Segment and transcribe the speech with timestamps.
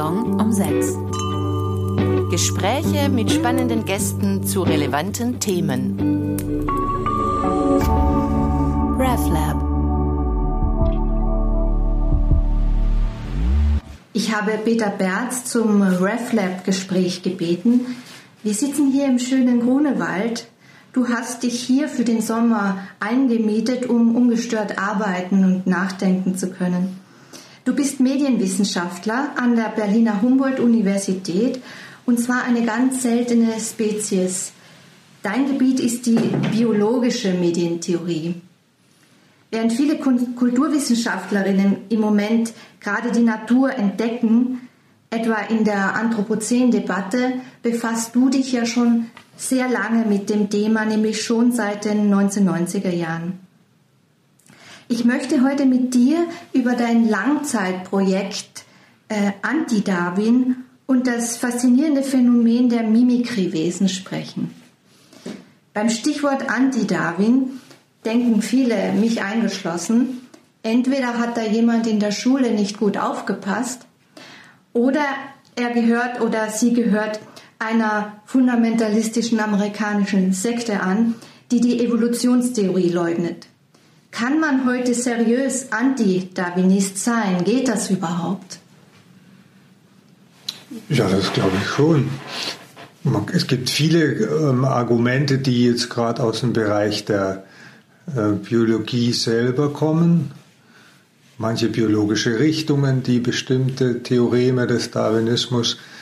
[0.00, 0.96] Salon um 6.
[2.30, 6.38] Gespräche mit spannenden Gästen zu relevanten Themen.
[8.98, 9.56] RefLab.
[14.14, 17.84] Ich habe Peter Berz zum RefLab-Gespräch gebeten.
[18.42, 20.48] Wir sitzen hier im schönen Grunewald.
[20.94, 26.99] Du hast dich hier für den Sommer eingemietet, um ungestört arbeiten und nachdenken zu können.
[27.62, 31.60] Du bist Medienwissenschaftler an der Berliner Humboldt-Universität
[32.06, 34.52] und zwar eine ganz seltene Spezies.
[35.22, 36.18] Dein Gebiet ist die
[36.50, 38.36] biologische Medientheorie.
[39.50, 44.68] Während viele Kulturwissenschaftlerinnen im Moment gerade die Natur entdecken,
[45.10, 47.32] etwa in der Anthropozän-Debatte,
[47.62, 52.90] befasst du dich ja schon sehr lange mit dem Thema, nämlich schon seit den 1990er
[52.90, 53.49] Jahren.
[54.92, 58.64] Ich möchte heute mit dir über dein Langzeitprojekt
[59.08, 64.52] äh, Anti-Darwin und das faszinierende Phänomen der Mimikriewesen sprechen.
[65.74, 67.60] Beim Stichwort Anti-Darwin
[68.04, 70.22] denken viele, mich eingeschlossen,
[70.64, 73.86] entweder hat da jemand in der Schule nicht gut aufgepasst
[74.72, 75.04] oder
[75.54, 77.20] er gehört oder sie gehört
[77.60, 81.14] einer fundamentalistischen amerikanischen Sekte an,
[81.52, 83.49] die die Evolutionstheorie leugnet.
[84.10, 87.44] Kann man heute seriös Anti-Darwinist sein?
[87.44, 88.58] Geht das überhaupt?
[90.88, 92.10] Ja, das glaube ich schon.
[93.32, 97.44] Es gibt viele ähm, Argumente, die jetzt gerade aus dem Bereich der
[98.14, 100.32] äh, Biologie selber kommen.
[101.38, 105.99] Manche biologische Richtungen, die bestimmte Theoreme des Darwinismus Mm,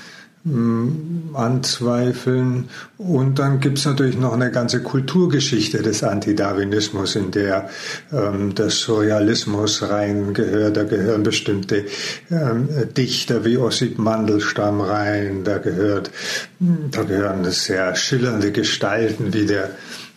[1.34, 2.68] anzweifeln.
[2.96, 7.68] Und dann gibt es natürlich noch eine ganze Kulturgeschichte des Antidarwinismus, in der
[8.12, 10.76] ähm, der Surrealismus reingehört.
[10.76, 11.86] Da gehören bestimmte
[12.30, 15.44] ähm, Dichter wie Ossip Mandelstam rein.
[15.44, 16.10] Da gehört,
[16.58, 19.70] da gehören sehr schillernde Gestalten wie der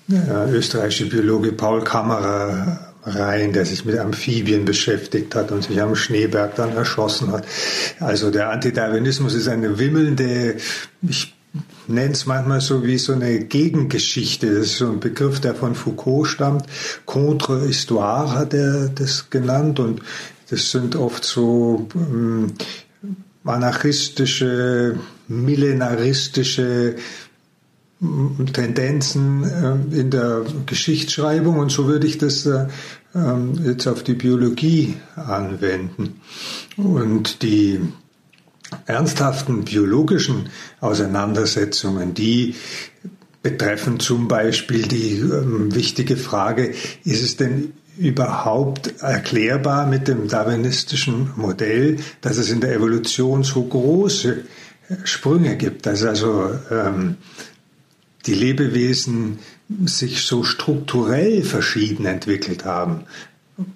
[0.09, 5.95] äh, österreichische Biologe Paul Kammerer rein, der sich mit Amphibien beschäftigt hat und sich am
[5.95, 7.45] Schneeberg dann erschossen hat.
[7.99, 10.57] Also der Antidarwinismus ist eine wimmelnde,
[11.01, 11.33] ich
[11.87, 14.53] nenne es manchmal so wie so eine Gegengeschichte.
[14.53, 16.65] Das ist so ein Begriff, der von Foucault stammt.
[17.05, 20.01] Contre-Histoire hat er das genannt und
[20.49, 22.53] das sind oft so ähm,
[23.43, 26.95] anarchistische, millenaristische
[28.53, 32.65] Tendenzen äh, in der Geschichtsschreibung und so würde ich das äh,
[33.13, 36.21] ähm, jetzt auf die Biologie anwenden.
[36.77, 37.79] Und die
[38.87, 42.55] ernsthaften biologischen Auseinandersetzungen, die
[43.43, 46.73] betreffen zum Beispiel die ähm, wichtige Frage,
[47.03, 53.63] ist es denn überhaupt erklärbar mit dem darwinistischen Modell, dass es in der Evolution so
[53.63, 54.43] große
[55.03, 57.17] Sprünge gibt, dass also ähm,
[58.25, 59.39] die Lebewesen
[59.85, 63.01] sich so strukturell verschieden entwickelt haben.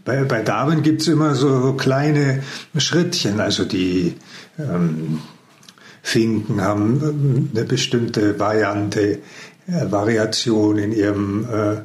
[0.03, 2.43] Bei, bei Darwin gibt es immer so kleine
[2.77, 4.15] Schrittchen, also die
[4.57, 5.19] ähm,
[6.01, 9.19] Finken haben ähm, eine bestimmte Variante,
[9.67, 11.81] äh, Variation in ihrem äh,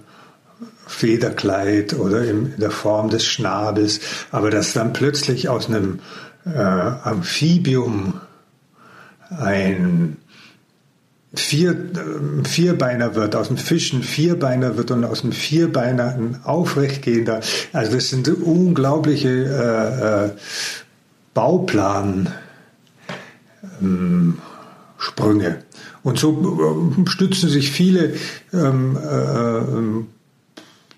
[0.87, 4.01] Federkleid oder in der Form des Schnabels,
[4.31, 6.01] aber dass dann plötzlich aus einem
[6.45, 8.21] äh, Amphibium
[9.31, 10.17] ein
[11.33, 17.41] Vier, äh, Vierbeiner wird, aus dem Fischen Vierbeiner wird und aus dem Vierbeiner ein aufrechtgehender.
[17.73, 20.31] Also das sind unglaubliche äh, äh,
[21.35, 22.33] Bauplan.
[23.81, 24.39] Ähm,
[25.01, 25.63] Sprünge.
[26.03, 28.15] Und so äh, stützen sich viele
[28.53, 30.05] ähm, äh,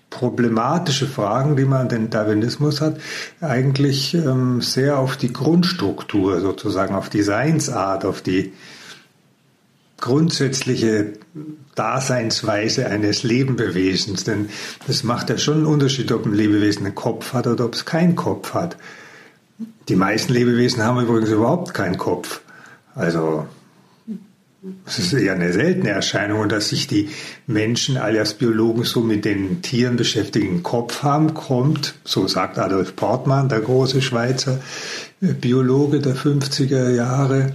[0.09, 2.97] problematische Fragen, die man an den Darwinismus hat,
[3.41, 8.53] eigentlich ähm, sehr auf die Grundstruktur sozusagen, auf die Seinsart, auf die
[10.03, 11.13] grundsätzliche
[11.75, 14.25] Daseinsweise eines Lebewesens.
[14.25, 14.49] Denn
[14.85, 17.85] das macht ja schon einen Unterschied, ob ein Lebewesen einen Kopf hat oder ob es
[17.85, 18.75] keinen Kopf hat.
[19.87, 22.41] Die meisten Lebewesen haben übrigens überhaupt keinen Kopf.
[22.95, 23.47] Also
[24.85, 27.09] es ist eher eine seltene Erscheinung und dass sich die
[27.47, 33.47] Menschen alias Biologen so mit den Tieren beschäftigen, Kopf haben, kommt, so sagt Adolf Portmann,
[33.47, 34.59] der große Schweizer
[35.21, 37.53] Biologe der 50er Jahre,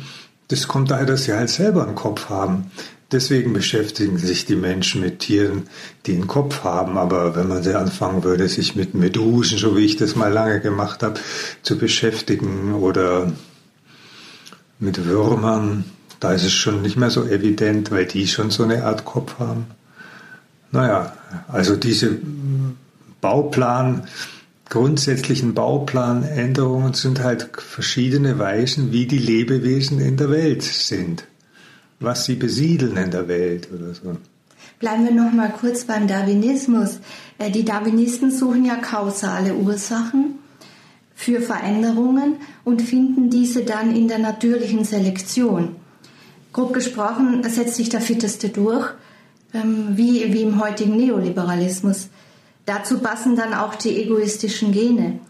[0.49, 2.71] das kommt daher, dass sie halt selber einen Kopf haben.
[3.11, 5.69] Deswegen beschäftigen sich die Menschen mit Tieren,
[6.05, 6.99] die einen Kopf haben.
[6.99, 10.61] Aber wenn man sie anfangen würde, sich mit Medusen, so wie ich das mal lange
[10.61, 11.19] gemacht habe,
[11.62, 13.33] zu beschäftigen oder
[14.79, 15.85] mit Würmern,
[16.21, 19.39] da ist es schon nicht mehr so evident, weil die schon so eine Art Kopf
[19.39, 19.67] haben.
[20.71, 21.15] Naja,
[21.49, 22.19] also diese
[23.21, 24.06] Bauplan
[24.69, 31.25] grundsätzlichen Bauplanänderungen sind halt verschiedene Weisen, wie die Lebewesen in der Welt sind,
[32.00, 34.17] was sie besiedeln in der Welt oder so.
[34.79, 37.00] Bleiben wir noch mal kurz beim Darwinismus.
[37.38, 40.38] Äh, die Darwinisten suchen ja kausale Ursachen
[41.14, 45.75] für Veränderungen und finden diese dann in der natürlichen Selektion.
[46.53, 48.88] Grob gesprochen setzt sich der Fitteste durch,
[49.53, 52.09] ähm, wie, wie im heutigen Neoliberalismus.
[52.69, 55.20] Dazu passen dann auch die egoistischen Gene.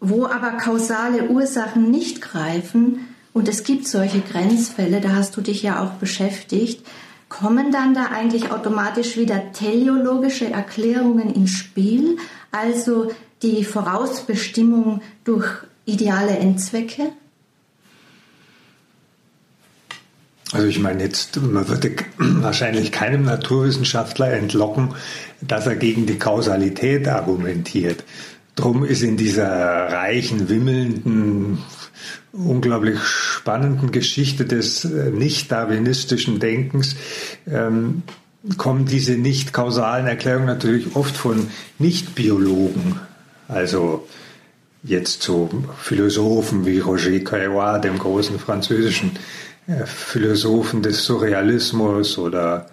[0.00, 5.62] Wo aber kausale Ursachen nicht greifen, und es gibt solche Grenzfälle, da hast du dich
[5.62, 6.84] ja auch beschäftigt,
[7.28, 12.16] kommen dann da eigentlich automatisch wieder teleologische Erklärungen ins Spiel,
[12.50, 13.12] also
[13.42, 15.46] die Vorausbestimmung durch
[15.84, 17.12] ideale Endzwecke?
[20.52, 24.94] Also ich meine jetzt, man würde wahrscheinlich keinem Naturwissenschaftler entlocken,
[25.40, 28.04] dass er gegen die Kausalität argumentiert.
[28.56, 31.58] Drum ist in dieser reichen, wimmelnden,
[32.32, 36.96] unglaublich spannenden Geschichte des äh, nicht-darwinistischen Denkens
[37.50, 38.02] ähm,
[38.56, 41.48] kommen diese nicht kausalen Erklärungen natürlich oft von
[41.78, 43.00] Nicht-Biologen.
[43.48, 44.06] Also
[44.82, 45.48] jetzt so
[45.80, 49.12] Philosophen wie Roger Caillois, dem großen französischen
[49.86, 52.66] Philosophen des Surrealismus oder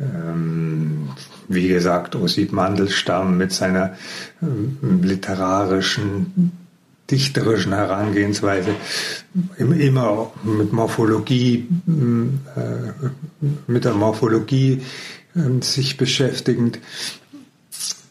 [0.00, 1.10] ähm,
[1.48, 3.96] wie gesagt Osip Mandelstam mit seiner
[4.42, 6.52] ähm, literarischen
[7.10, 8.74] dichterischen Herangehensweise
[9.58, 13.06] immer mit Morphologie, äh,
[13.66, 14.82] mit der Morphologie
[15.34, 16.78] äh, sich beschäftigend.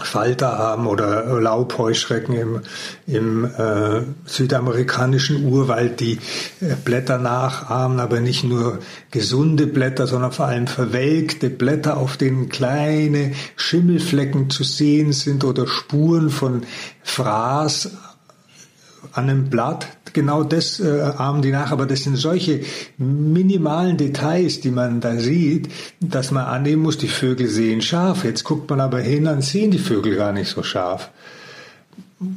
[0.00, 2.60] Falter haben oder Laubheuschrecken im,
[3.06, 6.18] im äh, südamerikanischen Urwald, die
[6.60, 8.78] äh, Blätter nachahmen, aber nicht nur
[9.10, 15.66] gesunde Blätter, sondern vor allem verwelkte Blätter, auf denen kleine Schimmelflecken zu sehen sind oder
[15.66, 16.62] Spuren von
[17.02, 17.90] Fraß
[19.12, 22.60] an einem Blatt, genau das äh, ahmen die nach, aber das sind solche
[22.98, 25.68] minimalen Details, die man da sieht,
[26.00, 28.24] dass man annehmen muss, die Vögel sehen scharf.
[28.24, 31.10] Jetzt guckt man aber hin, dann sehen die Vögel gar nicht so scharf.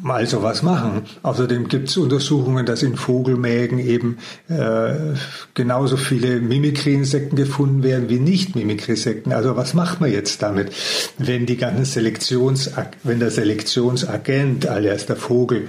[0.03, 1.03] Also was machen.
[1.21, 4.17] Außerdem gibt es Untersuchungen, dass in Vogelmägen eben
[4.47, 5.15] äh,
[5.53, 9.31] genauso viele Mimikry-Insekten gefunden werden wie Nicht-Mimikry-Insekten.
[9.31, 10.71] Also was macht man jetzt damit,
[11.19, 12.71] wenn die ganzen Selektions,
[13.03, 15.67] wenn der Selektionsagent, alias der Vogel,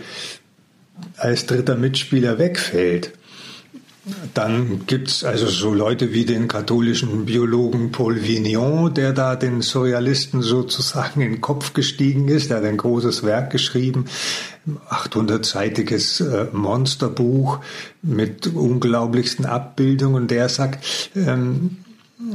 [1.16, 3.12] als dritter Mitspieler wegfällt.
[4.34, 10.42] Dann gibt's also so Leute wie den katholischen Biologen Paul Vignon, der da den Surrealisten
[10.42, 12.50] sozusagen in den Kopf gestiegen ist.
[12.50, 14.04] Der hat ein großes Werk geschrieben,
[14.90, 17.58] 800-seitiges äh, Monsterbuch
[18.00, 20.28] mit unglaublichsten Abbildungen.
[20.28, 21.78] Der sagt, ähm,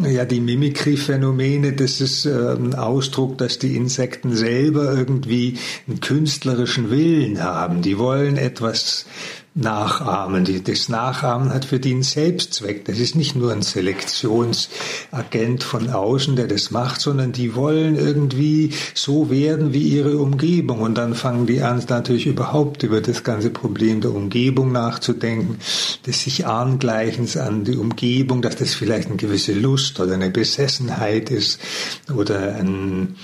[0.03, 5.57] ja, die Mimikry-Phänomene, das ist ein Ausdruck, dass die Insekten selber irgendwie
[5.87, 7.81] einen künstlerischen Willen haben.
[7.81, 9.05] Die wollen etwas
[9.53, 10.45] nachahmen.
[10.63, 12.85] das Nachahmen hat für die einen Selbstzweck.
[12.85, 18.71] Das ist nicht nur ein Selektionsagent von außen, der das macht, sondern die wollen irgendwie
[18.93, 20.81] so werden wie ihre Umgebung.
[20.81, 25.57] Und dann fangen die an, natürlich überhaupt über das ganze Problem der Umgebung nachzudenken,
[26.05, 31.29] des sich Angleichens an die Umgebung, dass das vielleicht eine gewisse Lust oder eine Besessenheit
[31.29, 31.59] ist
[32.15, 33.15] oder ein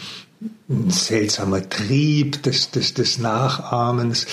[0.70, 4.27] ein seltsamer Trieb des, des, des Nachahmens.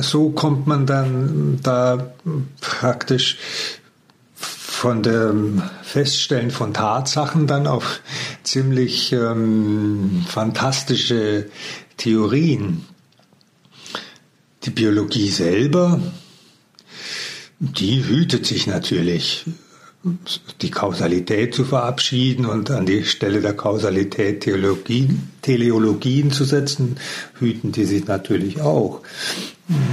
[0.00, 2.12] So kommt man dann da
[2.60, 3.38] praktisch
[4.34, 8.00] von dem Feststellen von Tatsachen dann auf
[8.42, 11.48] ziemlich ähm, fantastische
[11.96, 12.84] Theorien.
[14.64, 16.00] Die Biologie selber,
[17.58, 19.46] die hütet sich natürlich
[20.60, 26.96] die Kausalität zu verabschieden und an die Stelle der Kausalität Theologien, Teleologien zu setzen,
[27.38, 29.00] hüten die sich natürlich auch.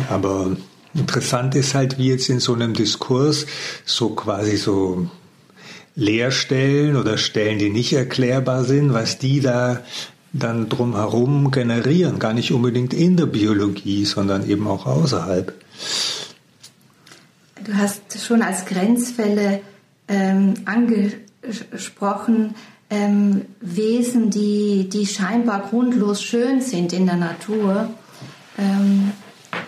[0.10, 0.56] Aber
[0.94, 3.46] interessant ist halt, wie jetzt in so einem Diskurs
[3.86, 5.10] so quasi so
[5.96, 9.82] Leerstellen oder Stellen, die nicht erklärbar sind, was die da
[10.32, 15.54] dann drumherum generieren, gar nicht unbedingt in der Biologie, sondern eben auch außerhalb.
[17.64, 19.62] Du hast schon als Grenzfälle
[20.08, 22.56] ähm, angesprochen,
[22.90, 27.90] ähm, Wesen, die, die scheinbar grundlos schön sind in der Natur.
[28.58, 29.12] Ähm,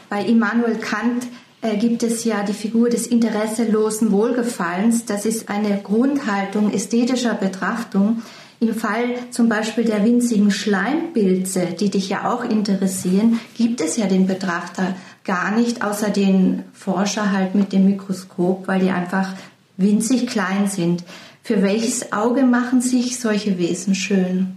[0.09, 1.27] bei Immanuel Kant
[1.61, 5.05] äh, gibt es ja die Figur des interesselosen Wohlgefallens.
[5.05, 8.21] Das ist eine Grundhaltung ästhetischer Betrachtung.
[8.59, 14.05] Im Fall zum Beispiel der winzigen Schleimpilze, die dich ja auch interessieren, gibt es ja
[14.05, 19.33] den Betrachter gar nicht, außer den Forscher halt mit dem Mikroskop, weil die einfach
[19.77, 21.03] winzig klein sind.
[21.43, 24.55] Für welches Auge machen sich solche Wesen schön?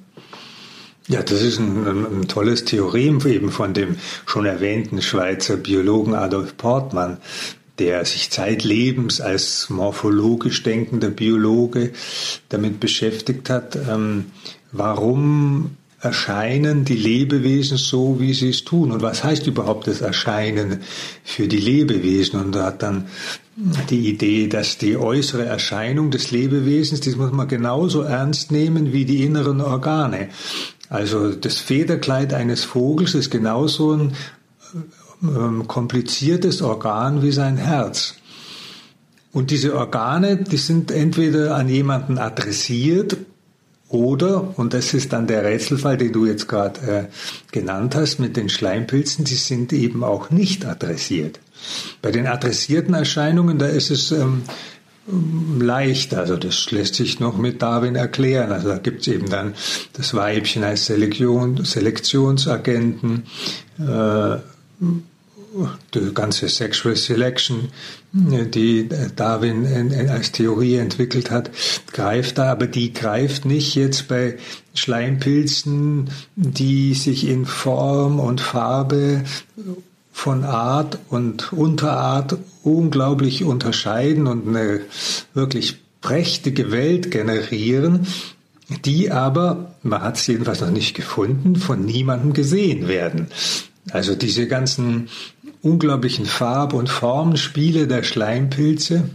[1.07, 3.97] Ja, das ist ein, ein, tolles Theorem eben von dem
[4.27, 7.17] schon erwähnten Schweizer Biologen Adolf Portmann,
[7.79, 11.93] der sich zeitlebens als morphologisch denkender Biologe
[12.51, 14.27] damit beschäftigt hat, ähm,
[14.73, 18.93] warum erscheinen die Lebewesen so, wie sie es tun.
[18.93, 20.81] Und was heißt überhaupt das Erscheinen
[21.25, 22.41] für die Lebewesen?
[22.41, 23.09] Und er hat dann
[23.91, 29.05] die Idee, dass die äußere Erscheinung des Lebewesens, das muss man genauso ernst nehmen wie
[29.05, 30.29] die inneren Organe.
[30.89, 34.13] Also das Federkleid eines Vogels ist genauso ein
[35.23, 38.15] ähm, kompliziertes Organ wie sein Herz.
[39.33, 43.17] Und diese Organe, die sind entweder an jemanden adressiert
[43.89, 47.05] oder, und das ist dann der Rätselfall, den du jetzt gerade äh,
[47.53, 51.41] genannt hast mit den Schleimpilzen, die sind eben auch nicht adressiert.
[52.03, 54.43] Bei den adressierten Erscheinungen, da ist es ähm,
[55.59, 58.53] leicht, also das lässt sich noch mit Darwin erklären.
[58.53, 59.55] Also da gibt es eben dann
[59.95, 63.25] das Weibchen als Selektion, Selektionsagenten,
[63.79, 64.37] äh,
[65.95, 67.69] die ganze Sexual Selection,
[68.13, 69.67] die Darwin
[70.09, 71.51] als Theorie entwickelt hat,
[71.93, 74.39] greift da, aber die greift nicht jetzt bei
[74.75, 79.25] Schleimpilzen, die sich in Form und Farbe
[80.13, 84.81] von Art und Unterart unglaublich unterscheiden und eine
[85.33, 88.07] wirklich prächtige Welt generieren,
[88.85, 93.29] die aber, man hat es jedenfalls noch nicht gefunden, von niemandem gesehen werden.
[93.91, 95.09] Also diese ganzen
[95.63, 99.11] unglaublichen Farb- und Formspiele der Schleimpilze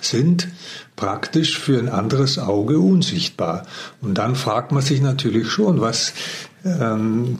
[0.00, 0.48] sind
[0.96, 3.66] praktisch für ein anderes Auge unsichtbar.
[4.00, 6.12] Und dann fragt man sich natürlich schon, was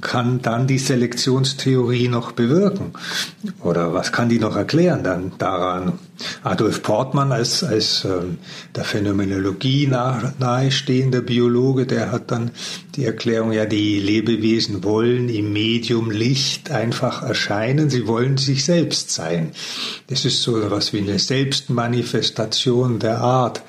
[0.00, 2.92] kann dann die Selektionstheorie noch bewirken?
[3.62, 5.98] Oder was kann die noch erklären dann daran?
[6.42, 8.38] Adolf Portmann als, als ähm,
[8.74, 12.50] der Phänomenologie nah, nahestehender Biologe, der hat dann
[12.94, 19.10] die Erklärung, ja, die Lebewesen wollen im Medium Licht einfach erscheinen, sie wollen sich selbst
[19.10, 19.52] sein.
[20.08, 23.62] Das ist so was wie eine Selbstmanifestation der Art,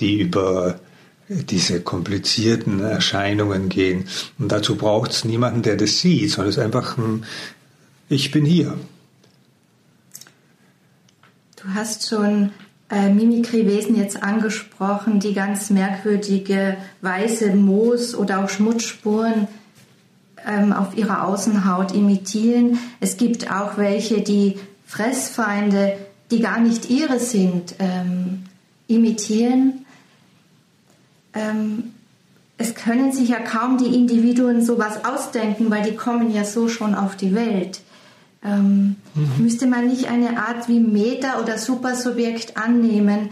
[0.00, 0.78] die über
[1.28, 4.04] diese komplizierten Erscheinungen gehen.
[4.38, 7.24] Und dazu braucht es niemanden, der das sieht, sondern es ist einfach ein
[8.08, 8.78] Ich bin hier.
[11.56, 12.52] Du hast schon
[12.90, 19.48] äh, Mimikrywesen jetzt angesprochen, die ganz merkwürdige weiße Moos oder auch Schmutzspuren
[20.46, 22.78] ähm, auf ihrer Außenhaut imitieren.
[23.00, 25.94] Es gibt auch welche, die Fressfeinde,
[26.30, 28.44] die gar nicht ihre sind, ähm,
[28.86, 29.85] imitieren
[31.36, 31.92] ähm,
[32.58, 36.94] es können sich ja kaum die Individuen sowas ausdenken, weil die kommen ja so schon
[36.94, 37.80] auf die Welt.
[38.44, 39.30] Ähm, mhm.
[39.38, 43.30] Müsste man nicht eine Art wie Meta- oder Supersubjekt annehmen,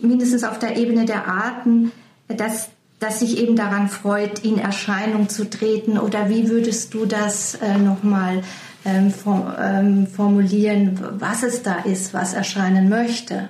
[0.00, 1.92] mindestens auf der Ebene der Arten,
[2.28, 2.68] dass,
[3.00, 5.98] dass sich eben daran freut, in Erscheinung zu treten?
[5.98, 8.42] Oder wie würdest du das äh, nochmal
[8.86, 9.12] ähm,
[9.60, 13.48] ähm, formulieren, was es da ist, was erscheinen möchte?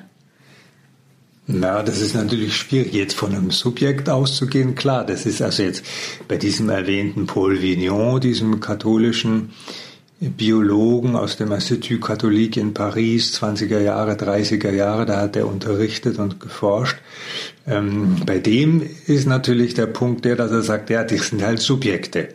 [1.47, 4.75] Na, das ist natürlich schwierig, jetzt von einem Subjekt auszugehen.
[4.75, 5.85] Klar, das ist also jetzt
[6.27, 9.51] bei diesem erwähnten Paul Vignon, diesem katholischen
[10.21, 16.19] Biologen aus dem Institut Catholique in Paris, 20er Jahre, 30er Jahre, da hat er unterrichtet
[16.19, 16.97] und geforscht.
[17.67, 21.61] Ähm, bei dem ist natürlich der Punkt der, dass er sagt, ja, die sind halt
[21.61, 22.29] Subjekte.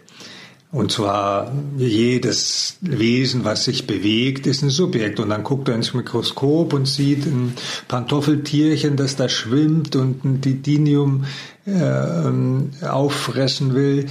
[0.72, 5.20] Und zwar jedes Wesen, was sich bewegt, ist ein Subjekt.
[5.20, 7.54] Und dann guckt er ins Mikroskop und sieht ein
[7.88, 11.26] Pantoffeltierchen, das da schwimmt und ein Didinium
[11.66, 14.10] äh, auffressen will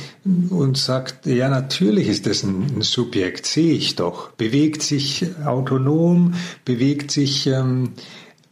[0.50, 4.32] und sagt, ja, natürlich ist das ein, ein Subjekt, sehe ich doch.
[4.32, 6.34] Bewegt sich autonom,
[6.64, 7.92] bewegt sich ähm,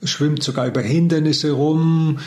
[0.03, 2.19] schwimmt sogar über Hindernisse rum.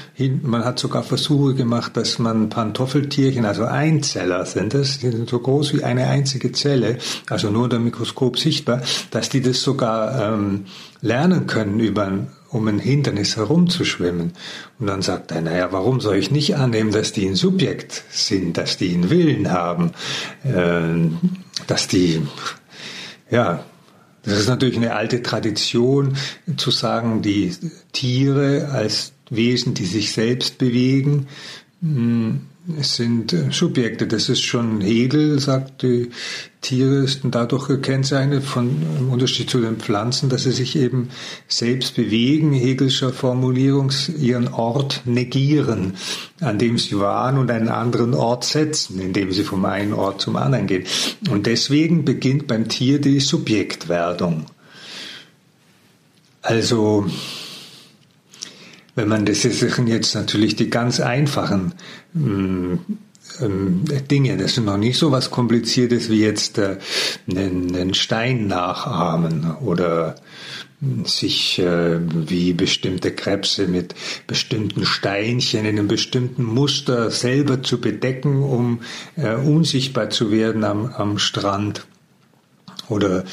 [0.43, 5.39] Man hat sogar Versuche gemacht, dass man Pantoffeltierchen, also Einzeller sind das, die sind so
[5.39, 6.97] groß wie eine einzige Zelle,
[7.29, 10.65] also nur unter Mikroskop sichtbar, dass die das sogar ähm,
[11.01, 14.33] lernen können, über um ein Hindernis herumzuschwimmen.
[14.79, 18.57] Und dann sagt er, naja, warum soll ich nicht annehmen, dass die ein Subjekt sind,
[18.57, 19.91] dass die einen Willen haben,
[20.43, 21.09] äh,
[21.67, 22.21] dass die,
[23.29, 23.63] ja,
[24.29, 26.15] das ist natürlich eine alte Tradition
[26.57, 27.53] zu sagen, die
[27.91, 31.27] Tiere als Wesen, die sich selbst bewegen,
[31.81, 32.41] Hm,
[32.77, 34.07] es sind äh, Subjekte.
[34.07, 36.09] Das ist schon Hegel, sagt, die
[36.61, 41.09] Tiere sind dadurch gekennzeichnet von im Unterschied zu den Pflanzen, dass sie sich eben
[41.47, 45.95] selbst bewegen, Hegelscher Formulierung, ihren Ort negieren,
[46.41, 50.35] an dem sie waren und einen anderen Ort setzen, indem sie vom einen Ort zum
[50.35, 50.83] anderen gehen.
[51.29, 54.45] Und deswegen beginnt beim Tier die Subjektwerdung.
[56.41, 57.05] Also,
[58.95, 61.73] wenn man das sind jetzt natürlich die ganz einfachen
[62.15, 62.79] ähm,
[63.41, 66.77] ähm, Dinge, das sind noch nicht so was Kompliziertes wie jetzt äh,
[67.29, 70.15] einen, einen Stein nachahmen oder
[71.03, 73.95] sich äh, wie bestimmte Krebse mit
[74.27, 78.79] bestimmten Steinchen in einem bestimmten Muster selber zu bedecken, um
[79.17, 81.85] äh, unsichtbar zu werden am, am Strand.
[82.87, 83.25] Oder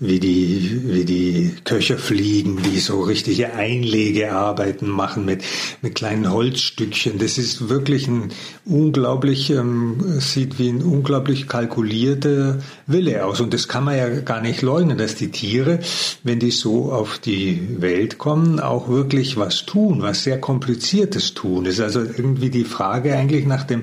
[0.00, 5.42] wie die, wie die Köcher fliegen, die so richtige Einlegearbeiten machen mit,
[5.82, 7.18] mit kleinen Holzstückchen.
[7.18, 8.30] Das ist wirklich ein
[8.64, 13.40] unglaublich, ähm, sieht wie ein unglaublich kalkulierter Wille aus.
[13.40, 15.80] Und das kann man ja gar nicht leugnen, dass die Tiere,
[16.22, 21.64] wenn die so auf die Welt kommen, auch wirklich was tun, was sehr kompliziertes tun.
[21.64, 23.82] Das ist also irgendwie die Frage eigentlich nach dem,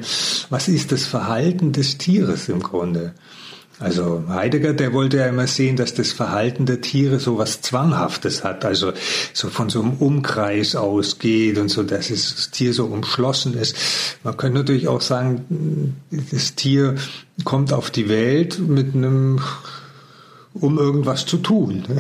[0.50, 3.14] was ist das Verhalten des Tieres im Grunde?
[3.80, 8.44] Also Heidegger, der wollte ja immer sehen, dass das Verhalten der Tiere so was Zwanghaftes
[8.44, 8.94] hat, also
[9.34, 13.76] so von so einem Umkreis ausgeht und so, dass das Tier so umschlossen ist.
[14.24, 15.96] Man könnte natürlich auch sagen,
[16.32, 16.96] das Tier
[17.44, 19.42] kommt auf die Welt mit einem
[20.54, 21.84] um irgendwas zu tun.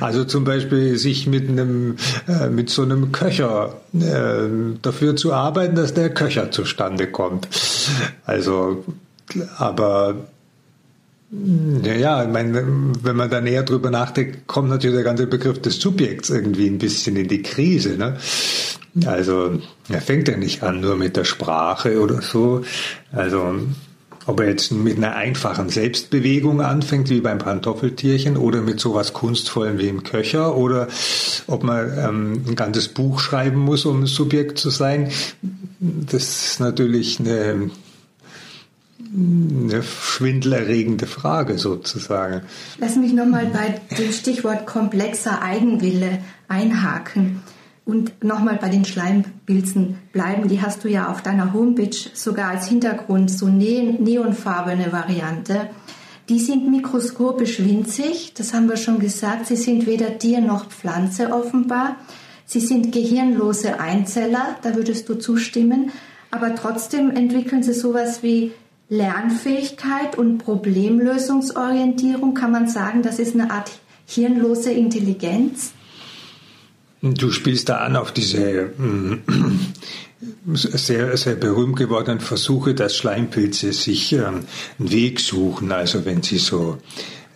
[0.00, 1.96] Also zum Beispiel sich mit einem,
[2.26, 4.48] äh, mit so einem Köcher äh,
[4.80, 7.46] dafür zu arbeiten, dass der Köcher zustande kommt.
[8.24, 8.84] Also,
[9.58, 10.16] aber
[11.82, 15.62] ja, ja, ich meine, wenn man da näher drüber nachdenkt, kommt natürlich der ganze Begriff
[15.62, 17.96] des Subjekts irgendwie ein bisschen in die Krise.
[17.96, 18.18] Ne?
[19.06, 19.58] Also
[19.88, 22.64] er fängt ja nicht an nur mit der Sprache oder so.
[23.12, 23.54] Also
[24.26, 29.78] ob er jetzt mit einer einfachen Selbstbewegung anfängt, wie beim Pantoffeltierchen, oder mit sowas Kunstvollem
[29.78, 30.88] wie im Köcher, oder
[31.46, 35.10] ob man ähm, ein ganzes Buch schreiben muss, um ein Subjekt zu sein,
[35.80, 37.70] das ist natürlich eine
[39.14, 42.42] eine schwindelerregende Frage sozusagen.
[42.78, 47.42] Lass mich nochmal bei dem Stichwort komplexer Eigenwille einhaken
[47.84, 50.48] und nochmal bei den Schleimpilzen bleiben.
[50.48, 55.68] Die hast du ja auf deiner Homepage sogar als Hintergrund so ne neonfarbene Variante.
[56.28, 59.46] Die sind mikroskopisch winzig, das haben wir schon gesagt.
[59.46, 61.96] Sie sind weder Tier noch Pflanze offenbar.
[62.46, 65.90] Sie sind gehirnlose Einzeller, da würdest du zustimmen.
[66.30, 68.52] Aber trotzdem entwickeln sie sowas wie
[68.92, 73.70] Lernfähigkeit und Problemlösungsorientierung, kann man sagen, das ist eine Art
[74.06, 75.72] hirnlose Intelligenz?
[77.00, 79.22] Du spielst da an auf diese mm,
[80.52, 84.44] sehr, sehr berühmt gewordenen Versuche, dass Schleimpilze sich ähm,
[84.78, 86.76] einen Weg suchen, also wenn sie so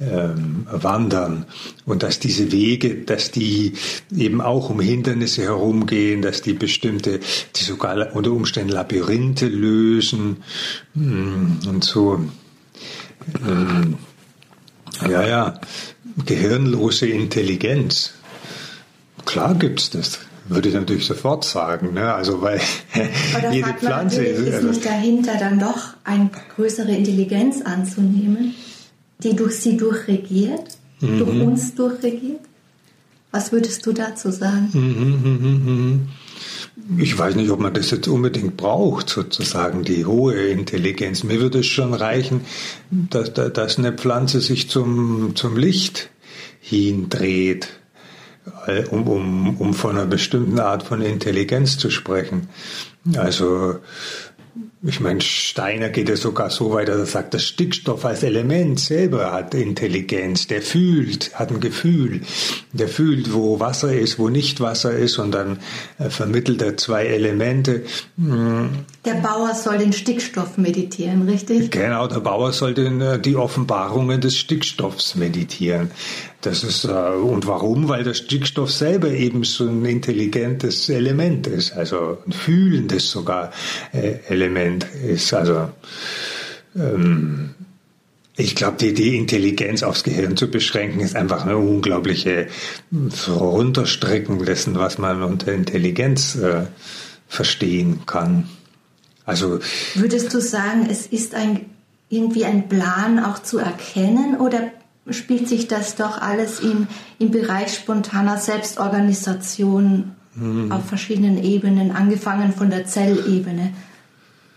[0.00, 1.46] ähm, wandern
[1.84, 3.74] und dass diese Wege, dass die
[4.14, 7.20] eben auch um Hindernisse herumgehen, dass die bestimmte,
[7.56, 10.42] die sogar unter Umständen Labyrinthe lösen
[10.94, 12.20] mm, und so.
[13.46, 13.96] Ähm,
[15.08, 15.60] ja, ja,
[16.24, 18.12] gehirnlose Intelligenz.
[19.24, 21.94] Klar gibt's das würde ich natürlich sofort sagen.
[21.94, 22.14] Ne?
[22.14, 22.60] Also weil
[23.52, 28.54] jede Pflanze ist, ist nicht dahinter dann doch eine größere Intelligenz anzunehmen
[29.22, 31.18] die durch sie durchregiert, mhm.
[31.18, 32.40] durch uns durchregiert?
[33.30, 34.70] Was würdest du dazu sagen?
[34.72, 36.08] Mhm, mhm, mhm,
[36.98, 41.24] ich weiß nicht, ob man das jetzt unbedingt braucht, sozusagen, die hohe Intelligenz.
[41.24, 42.42] Mir würde es schon reichen,
[42.90, 46.10] dass, dass eine Pflanze sich zum, zum Licht
[46.60, 47.68] hindreht,
[48.66, 52.48] äh, um, um, um von einer bestimmten Art von Intelligenz zu sprechen.
[53.14, 53.76] Also
[54.82, 58.78] ich meine, Steiner geht ja sogar so weit, dass er sagt, der Stickstoff als Element
[58.78, 62.20] selber hat Intelligenz, der fühlt, hat ein Gefühl,
[62.72, 65.60] der fühlt, wo Wasser ist, wo nicht Wasser ist und dann
[65.98, 67.84] äh, vermittelt er zwei Elemente.
[68.18, 68.70] Hm.
[69.04, 71.70] Der Bauer soll den Stickstoff meditieren, richtig?
[71.70, 75.90] Genau, der Bauer soll den, äh, die Offenbarungen des Stickstoffs meditieren.
[76.46, 77.88] Das ist, äh, und warum?
[77.88, 83.52] Weil der Stickstoff selber eben so ein intelligentes Element ist, also ein fühlendes sogar
[83.92, 85.34] äh, Element ist.
[85.34, 85.70] Also,
[86.76, 87.50] ähm,
[88.36, 92.46] ich glaube, die, die Intelligenz aufs Gehirn zu beschränken, ist einfach eine unglaubliche
[93.28, 96.66] Runterstreckung dessen, was man unter Intelligenz äh,
[97.26, 98.48] verstehen kann.
[99.24, 99.58] Also
[99.96, 101.66] würdest du sagen, es ist ein
[102.08, 104.70] irgendwie ein Plan auch zu erkennen oder
[105.10, 106.88] spielt sich das doch alles im,
[107.18, 110.72] im Bereich spontaner Selbstorganisation mhm.
[110.72, 113.72] auf verschiedenen Ebenen, angefangen von der Zellebene.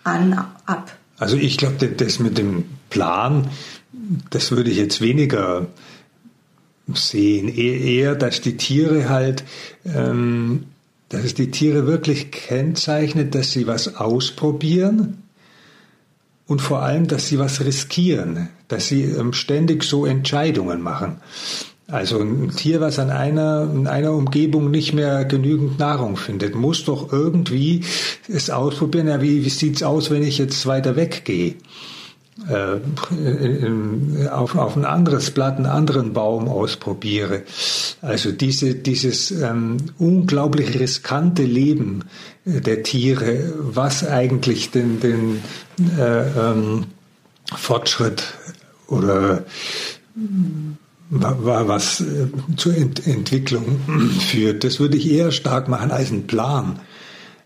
[0.04, 0.98] dran ab?
[1.18, 3.50] Also ich glaube, das mit dem Plan,
[4.30, 5.68] das würde ich jetzt weniger
[6.94, 7.50] sehen.
[7.50, 9.44] E-, eher, dass die Tiere halt,
[9.86, 10.66] ähm,
[11.10, 15.24] dass es die Tiere wirklich kennzeichnet, dass sie was ausprobieren
[16.50, 21.18] und vor allem, dass sie was riskieren, dass sie ähm, ständig so Entscheidungen machen.
[21.88, 26.86] Also ein Tier, was an einer, in einer Umgebung nicht mehr genügend Nahrung findet, muss
[26.86, 27.84] doch irgendwie
[28.28, 29.08] es ausprobieren.
[29.08, 31.56] Ja, wie, wie sieht's aus, wenn ich jetzt weiter weggehe?
[32.48, 37.44] Äh, auf, auf ein anderes Blatt, einen anderen Baum ausprobiere.
[38.02, 42.06] Also diese, dieses ähm, unglaublich riskante Leben
[42.46, 45.42] äh, der Tiere, was eigentlich den, den
[45.98, 46.86] äh, ähm,
[47.56, 48.24] Fortschritt
[48.88, 49.44] oder
[51.10, 53.80] was äh, zur Ent Entwicklung
[54.32, 54.64] führt.
[54.64, 56.80] Das würde ich eher stark machen als ein Plan.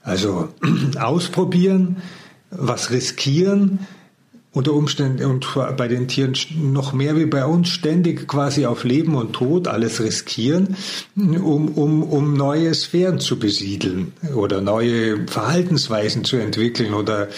[0.03, 0.49] Also
[0.99, 1.97] ausprobieren,
[2.51, 3.79] was riskieren,
[4.53, 9.15] unter Umständen und bei den Tieren noch mehr wie bei uns ständig quasi auf Leben
[9.15, 10.75] und Tod alles riskieren,
[11.15, 17.29] um, um, um neue Sphären zu besiedeln oder neue Verhaltensweisen zu entwickeln oder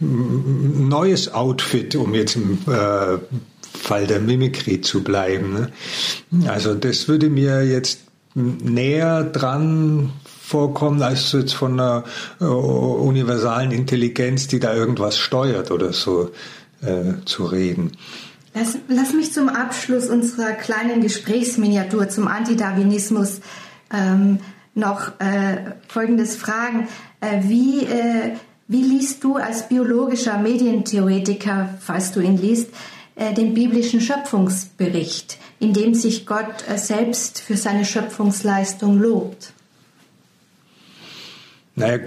[0.00, 3.18] neues Outfit, um jetzt im äh,
[3.78, 5.52] Fall der Mimikry zu bleiben.
[5.52, 6.48] Ne?
[6.48, 8.00] Also das würde mir jetzt
[8.34, 12.04] näher dran vorkommen als jetzt von einer
[12.40, 16.30] äh, universalen Intelligenz, die da irgendwas steuert oder so
[16.86, 17.92] äh, zu reden.
[18.54, 23.40] Lass, lass, mich zum Abschluss unserer kleinen Gesprächsminiatur zum Antidarwinismus
[23.92, 24.38] ähm,
[24.74, 26.88] noch äh, Folgendes fragen.
[27.20, 28.36] Äh, wie, äh,
[28.68, 32.70] wie liest du als biologischer Medientheoretiker, falls du ihn liest,
[33.16, 39.52] äh, den biblischen Schöpfungsbericht, in dem sich Gott äh, selbst für seine Schöpfungsleistung lobt?
[41.76, 41.98] Naja,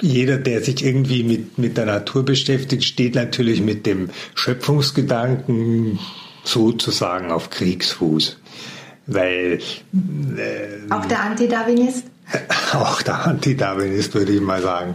[0.00, 5.98] jeder, der sich irgendwie mit, mit der Natur beschäftigt, steht natürlich mit dem Schöpfungsgedanken
[6.44, 8.38] sozusagen auf Kriegsfuß.
[9.06, 9.60] Weil.
[10.36, 12.04] Äh, auch der Antidarwinist?
[12.74, 14.94] Auch der Antidarwinist würde ich mal sagen.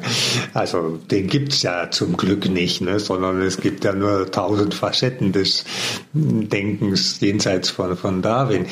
[0.53, 2.99] Also den gibt's ja zum Glück nicht, ne?
[2.99, 5.65] sondern es gibt ja nur tausend Facetten des
[6.13, 8.67] Denkens jenseits von, von Darwin.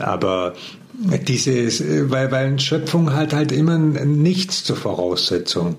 [0.00, 0.54] Aber
[1.28, 5.76] dieses, weil, weil Schöpfung hat halt immer nichts zur Voraussetzung.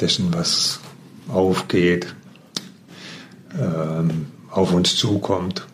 [0.00, 0.80] dessen, was
[1.28, 2.14] aufgeht,
[3.58, 5.66] ähm, auf uns zukommt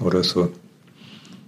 [0.00, 0.50] oder so.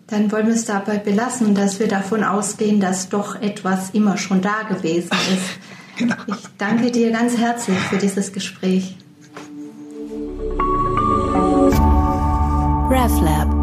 [0.06, 4.42] Dann wollen wir es dabei belassen, dass wir davon ausgehen, dass doch etwas immer schon
[4.42, 5.58] da gewesen ist.
[5.96, 6.16] genau.
[6.26, 8.96] Ich danke dir ganz herzlich für dieses Gespräch.
[12.90, 13.53] RefLab